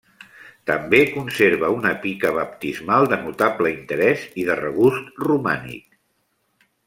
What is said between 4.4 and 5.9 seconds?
i de regust romànic.